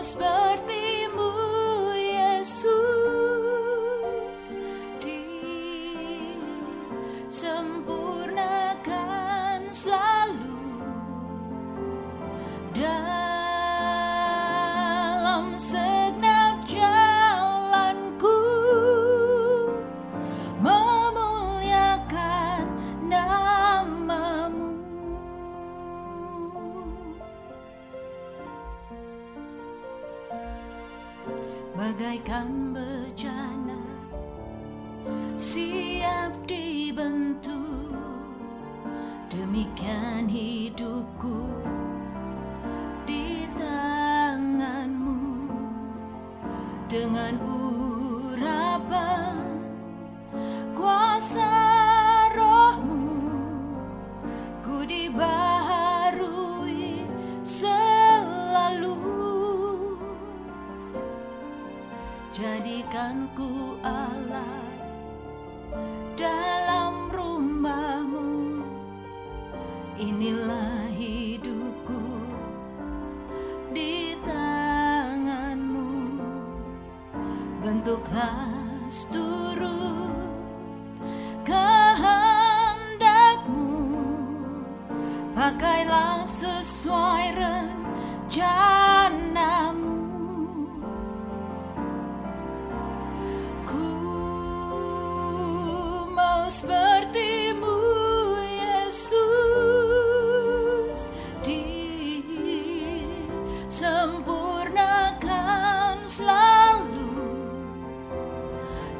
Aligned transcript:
prosper. 0.00 0.39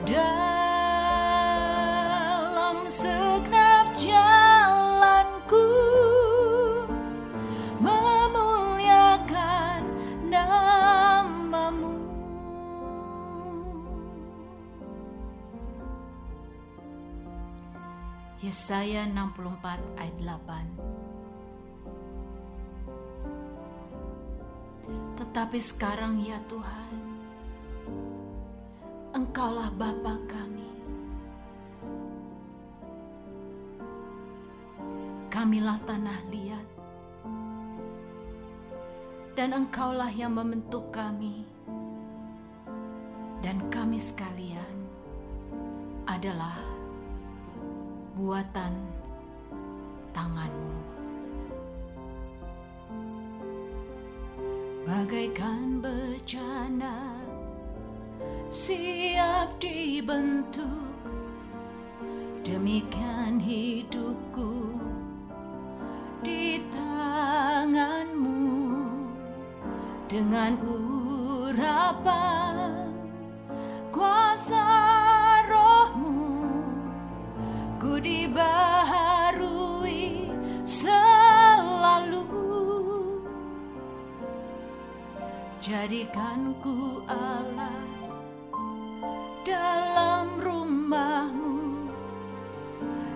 Dalam 0.09 1.69
jalanku 4.00 5.69
memuliakan 7.84 9.83
namamu. 10.33 12.00
Yesaya 18.41 19.05
64 19.05 20.00
ayat 20.00 20.17
8 20.17 20.81
Tetapi 25.21 25.61
sekarang 25.61 26.25
ya 26.25 26.41
Tuhan 26.49 27.00
Engkaulah 29.31 29.71
Bapa 29.79 30.19
kami. 30.27 30.75
Kamilah 35.31 35.79
tanah 35.87 36.19
liat. 36.35 36.67
Dan 39.38 39.55
engkaulah 39.55 40.11
yang 40.11 40.35
membentuk 40.35 40.91
kami. 40.91 41.47
Dan 43.38 43.71
kami 43.71 44.03
sekalian 44.03 44.75
adalah 46.11 46.59
buatan 48.19 48.75
tanganmu. 50.11 50.75
Bagaikan 54.91 55.79
bejana 55.79 57.30
siap 58.50 59.61
dibentuk, 59.62 60.90
demikian 62.43 63.38
hidupku 63.38 64.75
di 66.26 66.61
tanganmu. 66.75 68.38
Dengan 70.11 70.58
urapan 70.67 72.11
kuasa 73.94 74.66
rohmu 75.46 76.50
ku 77.78 77.94
dibaharui 78.02 79.55
selalu. 80.66 82.26
Jadikan 85.62 86.58
ku 86.58 87.06
Allah 87.06 87.89
dalam 89.44 90.37
rumahmu. 90.37 91.88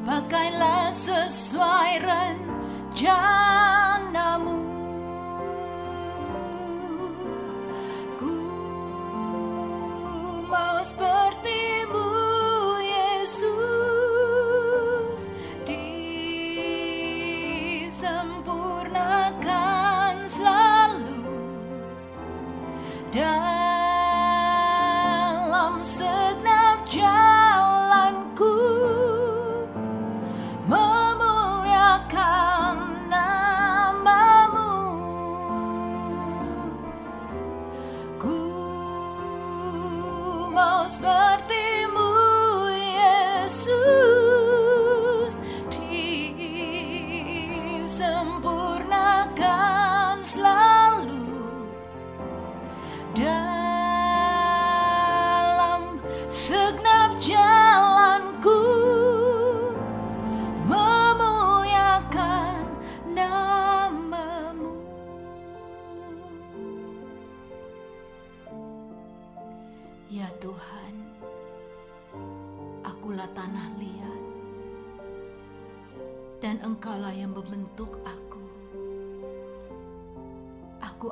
Pakailah 0.09 0.89
sesuai 0.89 2.01
rencanamu 2.01 3.58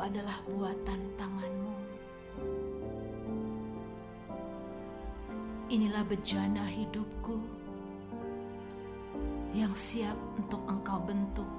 adalah 0.06 0.38
buatan 0.46 1.00
tanganmu 1.18 1.66
Inilah 5.66 6.06
bejana 6.06 6.62
hidupku 6.62 7.42
yang 9.50 9.74
siap 9.74 10.14
untuk 10.38 10.62
engkau 10.70 11.02
bentuk. 11.02 11.50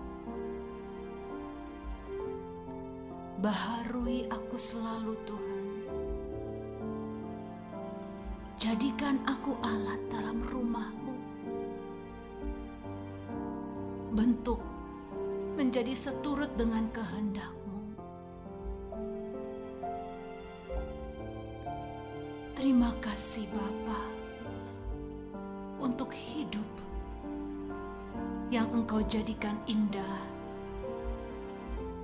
Baharui 3.43 4.23
aku 4.31 4.55
selalu 4.55 5.11
Tuhan. 5.27 5.65
Jadikan 8.55 9.19
aku 9.27 9.59
alat 9.59 9.99
dalam 10.07 10.39
rumahmu. 10.39 11.15
Bentuk 14.15 14.63
menjadi 15.59 15.91
seturut 15.91 16.55
dengan 16.55 16.87
kehendakmu. 16.95 17.56
Terima 22.57 22.89
kasih 23.05 23.45
Bapa 23.53 24.01
untuk 25.77 26.09
hidup 26.09 26.65
yang 28.49 28.65
Engkau 28.73 28.97
jadikan 29.05 29.61
indah 29.69 30.17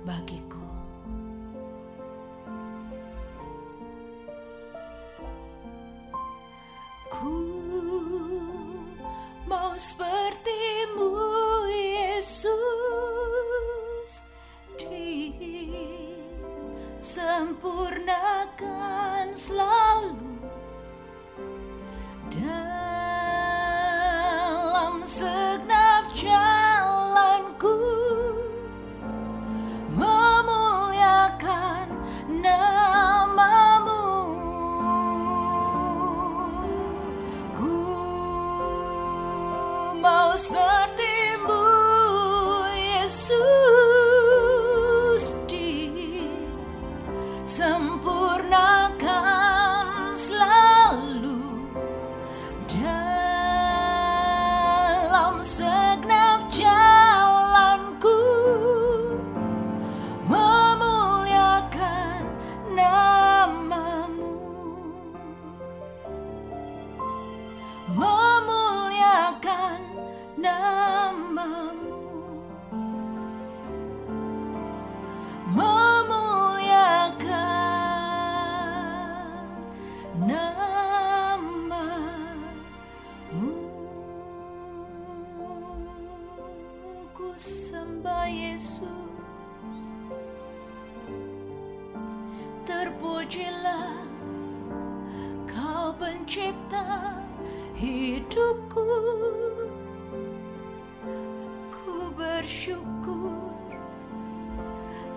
bagiku. 0.06 0.73
Bersyukur. 102.16 103.54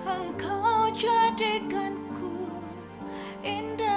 Engkau 0.07 0.89
jadikanku 0.95 2.33
indah 3.45 3.96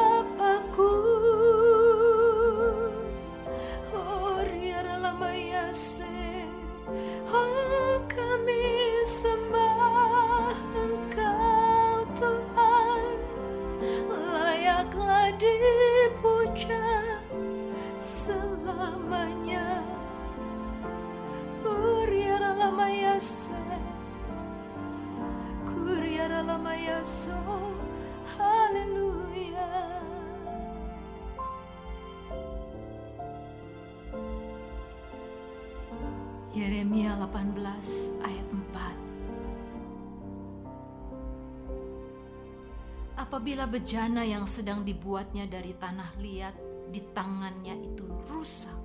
Apabila 43.31 43.63
bejana 43.63 44.27
yang 44.27 44.43
sedang 44.43 44.83
dibuatnya 44.83 45.47
dari 45.47 45.71
tanah 45.79 46.19
liat 46.19 46.51
di 46.91 46.99
tangannya 47.15 47.79
itu 47.79 48.03
rusak 48.27 48.75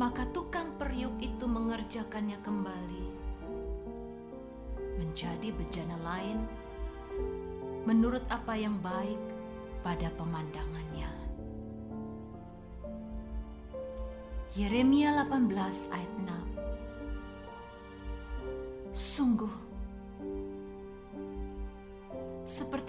maka 0.00 0.24
tukang 0.32 0.80
periuk 0.80 1.12
itu 1.20 1.44
mengerjakannya 1.44 2.40
kembali 2.40 3.06
menjadi 4.96 5.52
bejana 5.52 6.00
lain 6.00 6.42
menurut 7.84 8.24
apa 8.32 8.56
yang 8.56 8.80
baik 8.80 9.20
pada 9.84 10.08
pemandangannya. 10.16 11.10
Yeremia 14.58 15.22
18 15.28 15.94
ayat 15.94 16.12
6 18.90 18.96
Sungguh 18.96 19.61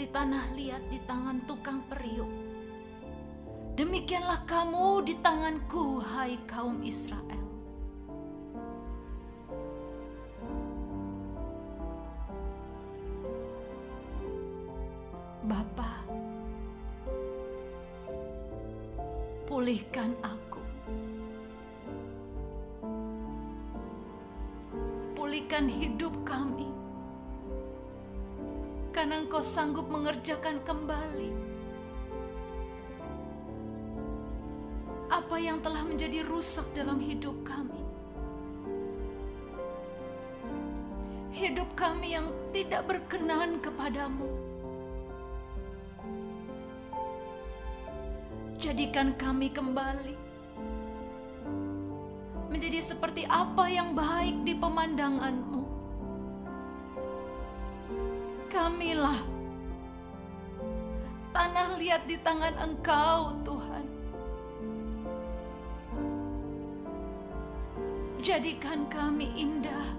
seperti 0.04 0.20
tanah 0.20 0.46
liat 0.60 0.84
di 0.92 1.00
tangan 1.08 1.38
tukang 1.48 1.80
periuk 1.88 2.28
Demikianlah 3.80 4.44
kamu 4.44 5.02
di 5.08 5.16
tanganku, 5.24 5.98
hai 5.98 6.36
kaum 6.44 6.84
Israel. 6.84 7.48
Bapa, 15.48 16.06
pulihkan 19.50 20.14
aku. 20.22 20.62
Pulihkan 25.18 25.66
hidup 25.66 26.14
kami. 26.28 26.83
Karena 28.94 29.26
engkau 29.26 29.42
sanggup 29.42 29.90
mengerjakan 29.90 30.62
kembali 30.62 31.34
apa 35.10 35.38
yang 35.38 35.62
telah 35.66 35.82
menjadi 35.82 36.22
rusak 36.26 36.66
dalam 36.78 37.02
hidup 37.02 37.34
kami. 37.42 37.82
Hidup 41.34 41.70
kami 41.74 42.14
yang 42.14 42.30
tidak 42.54 42.86
berkenan 42.86 43.58
kepadamu. 43.58 44.30
Jadikan 48.62 49.18
kami 49.18 49.50
kembali 49.50 50.16
menjadi 52.54 52.86
seperti 52.86 53.26
apa 53.26 53.66
yang 53.66 53.98
baik 53.98 54.46
di 54.46 54.54
pemandanganmu. 54.54 55.63
Kamilah 58.74 59.22
tanah 61.30 61.78
liat 61.78 62.10
di 62.10 62.18
tangan 62.18 62.58
Engkau, 62.58 63.38
Tuhan. 63.46 63.86
Jadikan 68.26 68.90
kami 68.90 69.30
indah 69.38 69.94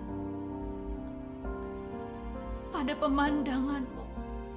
pada 2.75 2.99
pemandanganmu. 2.99 4.03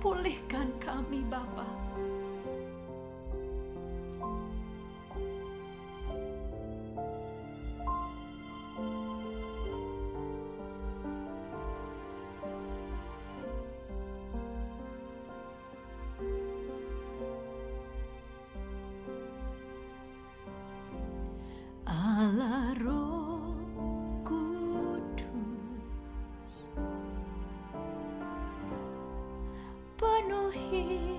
Pulihkan 0.02 0.74
kami, 0.82 1.22
Bapa. 1.30 1.77
你 30.70 31.17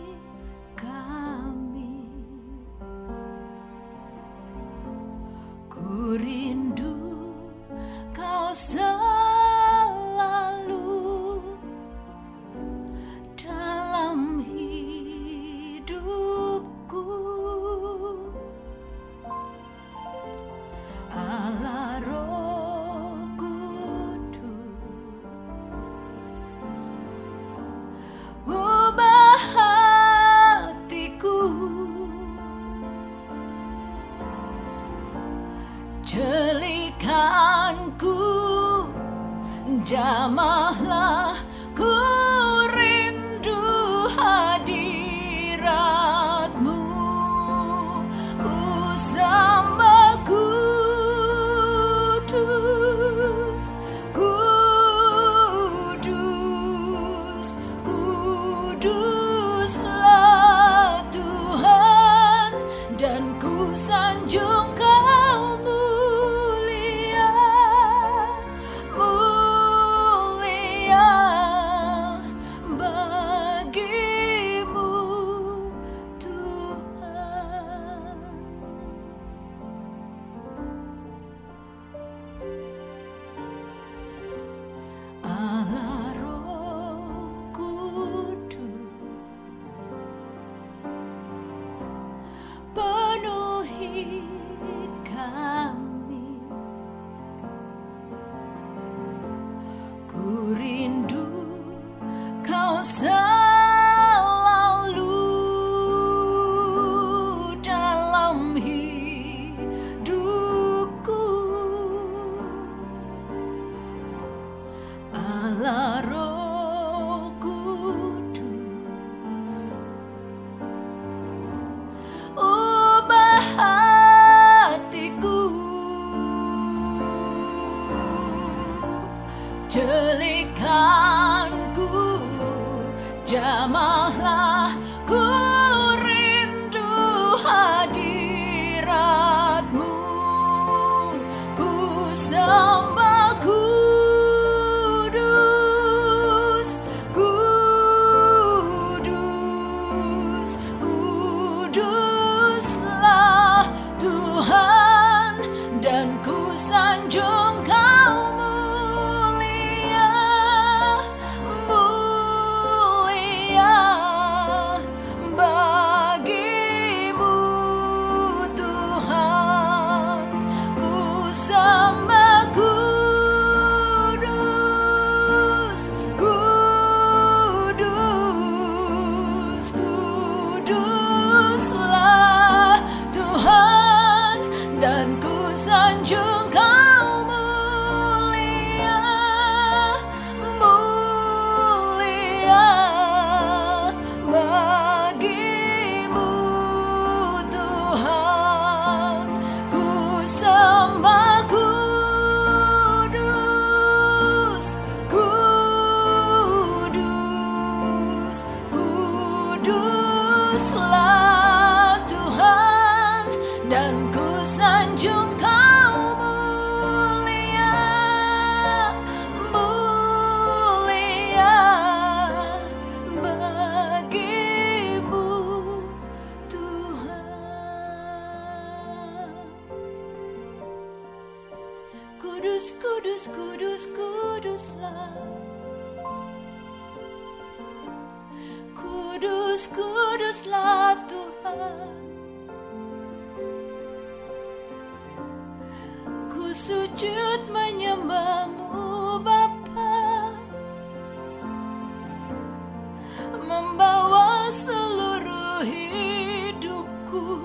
Membawa 253.37 254.49
seluruh 254.49 255.61
hidupku. 255.61 257.45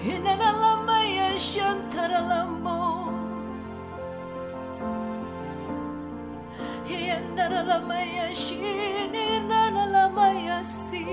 Hinanalama 0.00 1.04
ya 1.04 1.36
shantaralamo 1.36 3.12
Hinanalama 6.88 8.00
ya 8.00 8.32
shini 8.32 9.44
Hinanalama 9.44 10.32
ya 10.32 10.64
si 10.64 11.04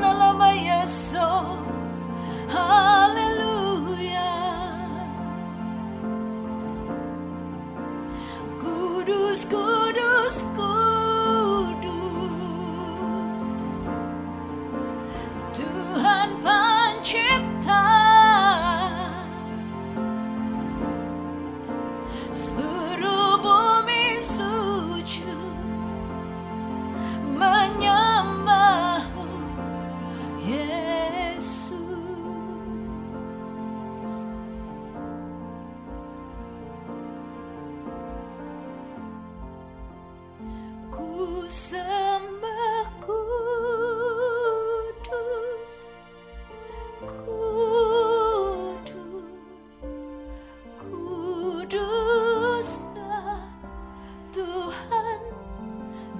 Analama 0.00 0.48
Yeso. 0.52 1.28
Ah. 2.48 2.89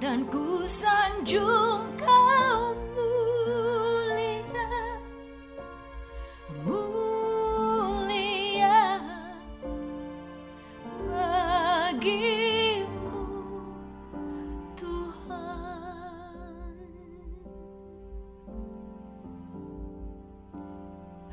Dan 0.01 0.25
ku 0.33 0.65
sanjung 0.65 1.93
kau 1.93 2.73
mulia 2.97 4.73
Mulia 6.65 8.97
bagimu 11.05 13.13
Tuhan. 14.73 16.49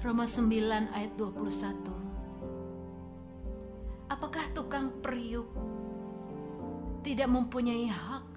Roma 0.05 0.29
9 0.29 0.93
ayat 0.93 1.17
21 1.17 4.13
Apakah 4.13 4.45
tukang 4.53 4.93
periuk 5.01 5.49
tidak 7.01 7.33
mempunyai 7.33 7.89
hak 7.89 8.28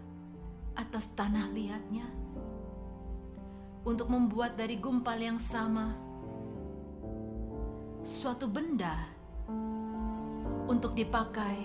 atas 0.92 1.08
tanah 1.16 1.48
liatnya 1.56 2.04
untuk 3.88 4.12
membuat 4.12 4.60
dari 4.60 4.76
gumpal 4.76 5.16
yang 5.16 5.40
sama 5.40 5.96
suatu 8.04 8.44
benda 8.44 9.08
untuk 10.68 10.92
dipakai 10.92 11.64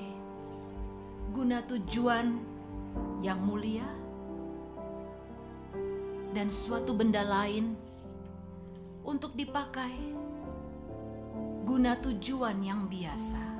guna 1.34 1.58
tujuan 1.66 2.38
yang 3.18 3.42
mulia 3.42 3.90
dan 6.30 6.46
suatu 6.54 6.94
benda 6.94 7.26
lain 7.26 7.74
untuk 9.02 9.34
dipakai 9.34 10.14
guna 11.66 11.98
tujuan 11.98 12.62
yang 12.62 12.86
biasa. 12.86 13.55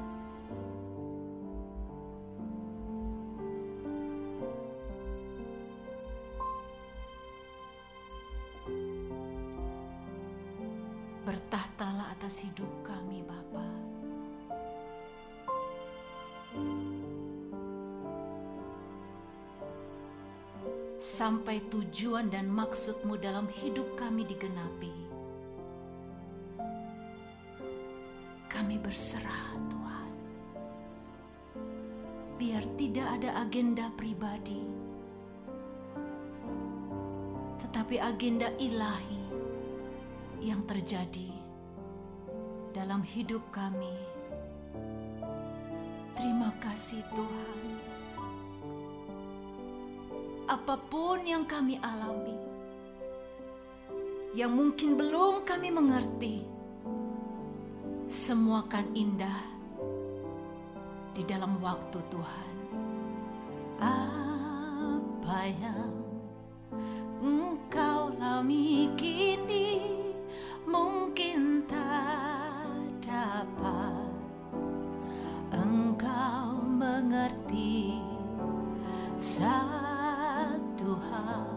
Bertahtalah 11.56 12.12
atas 12.12 12.44
hidup 12.44 12.68
kami, 12.84 13.24
Bapa. 13.24 13.64
Sampai 21.00 21.64
tujuan 21.72 22.28
dan 22.28 22.52
maksudmu 22.52 23.16
dalam 23.16 23.48
hidup 23.48 23.88
kami 23.96 24.28
digenapi. 24.28 24.92
Kami 28.52 28.76
berserah, 28.76 29.56
Tuhan. 29.72 30.12
Biar 32.36 32.68
tidak 32.76 33.08
ada 33.16 33.48
agenda 33.48 33.88
pribadi, 33.96 34.60
tetapi 37.64 37.96
agenda 37.96 38.52
ilahi 38.60 39.24
yang 40.44 40.60
terjadi 40.68 41.35
dalam 42.86 43.02
hidup 43.02 43.42
kami. 43.50 43.98
Terima 46.14 46.54
kasih, 46.62 47.02
Tuhan. 47.10 47.62
Apa 50.46 50.78
pun 50.86 51.18
yang 51.26 51.50
kami 51.50 51.82
alami, 51.82 52.38
yang 54.38 54.54
mungkin 54.54 54.94
belum 54.94 55.42
kami 55.42 55.74
mengerti, 55.74 56.46
semua 58.06 58.62
kan 58.70 58.86
indah 58.94 59.42
di 61.10 61.26
dalam 61.26 61.58
waktu 61.58 61.98
Tuhan. 62.06 62.54
Apa 63.82 65.42
yang 65.58 65.90
engkau 67.18 68.14
alami 68.14 68.94
kini 68.94 69.90
mungkin 70.70 71.66
tak 71.66 72.35
dapat 73.16 74.12
engkau 75.48 76.60
mengerti 76.68 77.96
satu 79.16 81.00
hal. 81.08 81.48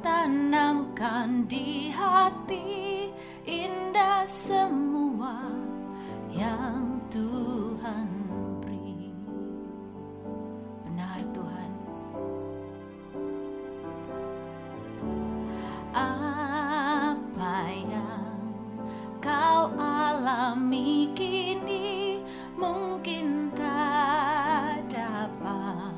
Tanamkan 0.00 1.44
di 1.44 1.92
hati 1.92 3.12
indah 3.44 4.24
semua 4.24 5.52
yang 6.32 6.96
Tuhan 7.12 8.17
alami 20.28 21.08
kini 21.16 22.20
mungkin 22.52 23.48
tak 23.56 24.84
dapat. 24.92 25.96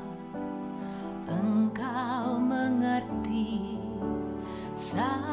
Engkau 1.27 2.39
mengerti 2.39 3.75
percayalah 4.71 5.30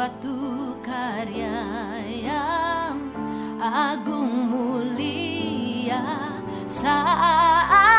suatu 0.00 0.80
karya 0.80 1.60
yang 2.08 3.12
agung 3.60 4.48
mulia. 4.48 6.00
Saat 6.64 7.89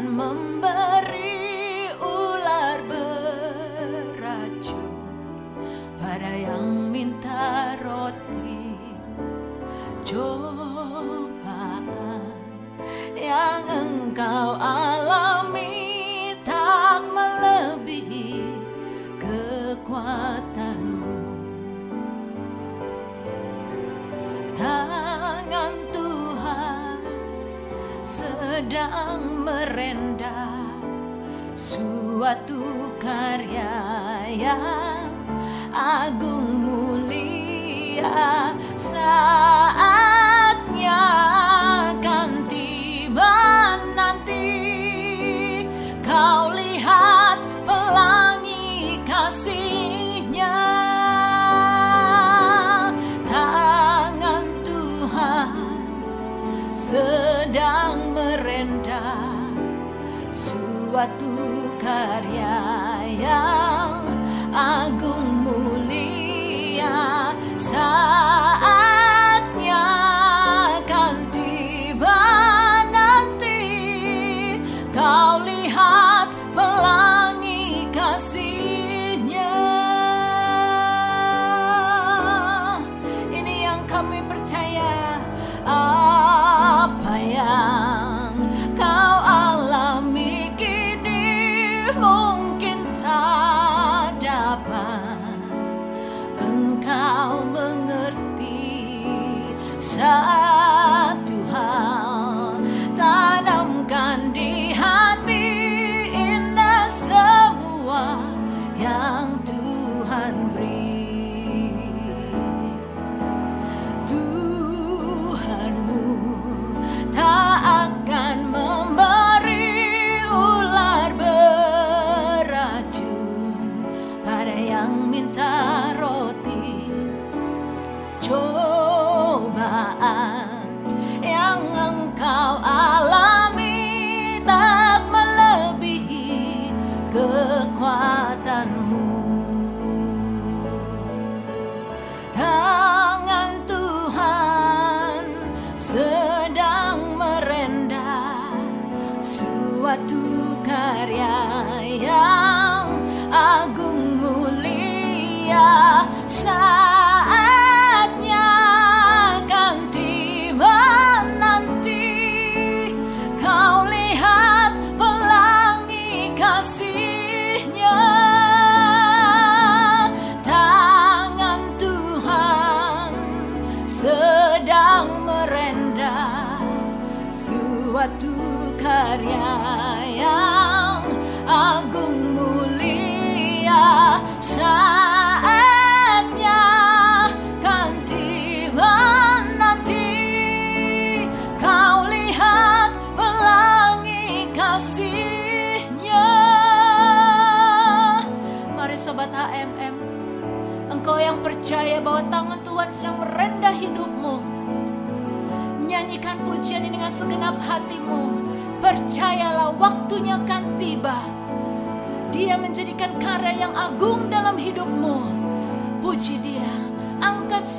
Memberi 0.00 1.92
ular 2.00 2.80
beracun 2.88 4.96
pada 6.00 6.32
yang 6.40 6.88
minta 6.88 7.76
roti. 7.84 8.80
Cobaan 10.08 11.84
yang 13.12 13.68
engkau 13.68 14.56
alami 14.56 16.32
tak 16.48 17.04
melebihi 17.04 18.40
kekuatanmu. 19.20 21.20
Tangan 24.56 25.76
Tuhan 25.92 27.04
sedang 28.00 29.29
merendah 29.50 30.62
suatu 31.58 32.94
karya 33.02 33.74
yang 34.30 35.10
agung 35.74 36.70
mulia. 36.70 38.54
suatu 60.90 61.70
karya 61.78 62.58
yang 63.14 64.10
agung. 64.50 64.99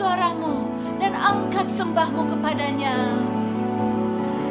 Suaramu 0.02 0.66
dan 0.98 1.14
angkat 1.14 1.70
sembahmu 1.70 2.26
kepadanya. 2.34 3.22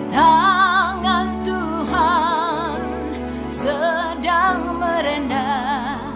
Tangan 0.06 1.42
Tuhan 1.42 2.80
sedang 3.50 4.78
merendam 4.78 6.14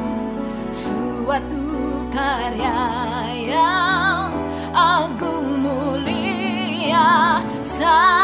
suatu 0.71 2.07
karya 2.15 2.79
yang 3.43 4.31
agung 4.71 5.67
mulia 5.67 7.43
saatnya 7.67 8.24